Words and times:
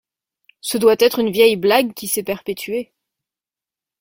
Ce 0.61 0.79
doit 0.79 0.95
être 0.97 1.19
une 1.19 1.31
vieille 1.31 1.57
blague 1.57 1.93
qui 1.93 2.07
s'est 2.07 2.23
perpétuée. 2.23 2.91